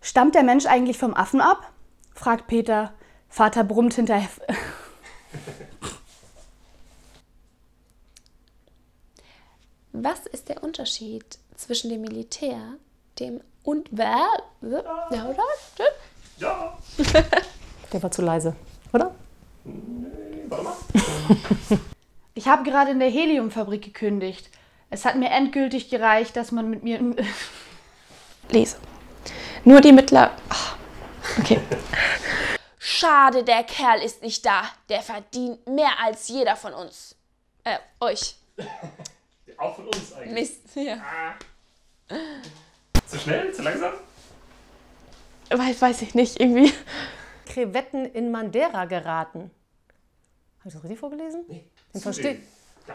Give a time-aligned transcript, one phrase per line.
[0.00, 1.72] Stammt der Mensch eigentlich vom Affen ab?
[2.14, 2.92] fragt Peter.
[3.28, 4.28] Vater brummt hinterher.
[9.92, 12.74] Was ist der Unterschied zwischen dem Militär,
[13.18, 14.26] dem und wer?
[14.62, 15.44] Ja, oder?
[16.38, 16.78] Ja.
[17.92, 18.56] Der war zu leise,
[18.92, 19.14] oder?
[20.48, 20.76] Warte mal.
[22.34, 24.48] Ich habe gerade in der Heliumfabrik gekündigt.
[24.88, 27.14] Es hat mir endgültig gereicht, dass man mit mir.
[28.50, 28.76] Lese.
[29.64, 30.36] Nur die Mittler.
[30.48, 30.76] Ach,
[31.38, 31.60] okay.
[32.78, 34.64] Schade, der Kerl ist nicht da.
[34.88, 37.14] Der verdient mehr als jeder von uns.
[37.64, 38.36] Äh, euch.
[39.58, 40.32] Auch von uns eigentlich.
[40.32, 40.76] Mist.
[40.76, 41.34] Ja.
[43.06, 43.52] Zu schnell?
[43.52, 43.92] Zu langsam?
[45.50, 46.72] Weiß, weiß ich nicht, irgendwie.
[47.46, 49.50] Krevetten in Mandera geraten.
[50.60, 51.44] Habe ich das richtig vorgelesen?
[51.48, 51.64] Nee.
[51.92, 52.40] Den Zu verstehe.